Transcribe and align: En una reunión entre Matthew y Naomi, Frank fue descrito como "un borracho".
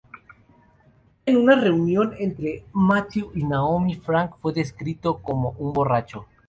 En 1.27 1.37
una 1.37 1.55
reunión 1.55 2.15
entre 2.17 2.65
Matthew 2.73 3.33
y 3.35 3.43
Naomi, 3.43 3.93
Frank 3.93 4.31
fue 4.41 4.51
descrito 4.51 5.19
como 5.21 5.51
"un 5.59 5.73
borracho". 5.73 6.25